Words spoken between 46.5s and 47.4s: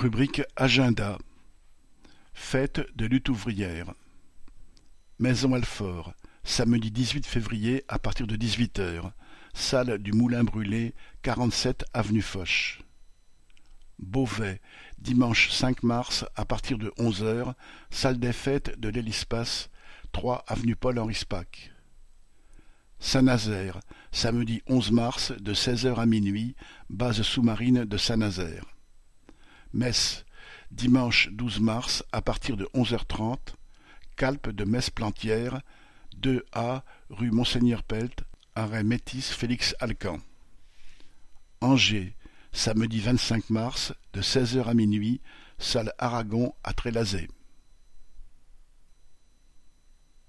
à Trélazé.